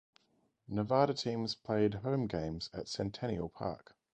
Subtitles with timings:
[0.67, 3.95] Nevada teams played home games at Centennial Park.